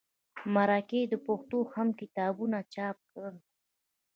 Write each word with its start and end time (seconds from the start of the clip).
مرکې 0.55 1.01
د 1.07 1.13
پښتو 1.25 1.57
مهم 1.67 1.89
کتابونه 1.99 2.57
چاپ 2.73 2.97
کړل. 3.11 3.35